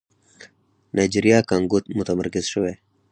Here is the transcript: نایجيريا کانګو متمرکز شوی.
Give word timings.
نایجيريا 0.95 1.39
کانګو 1.49 1.77
متمرکز 1.97 2.45
شوی. 2.53 2.73